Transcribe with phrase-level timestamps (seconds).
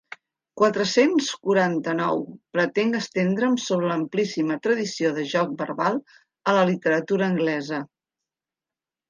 [0.59, 2.23] Quatre-cents quaranta-nou
[2.57, 7.85] pretenc estendre'm sobre l'amplíssima tradició de joc verbal a la literatura anglesa.